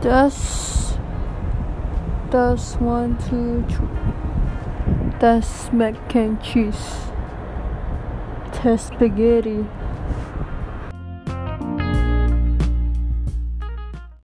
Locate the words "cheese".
6.40-7.10